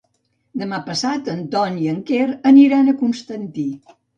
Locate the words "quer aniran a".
2.09-2.99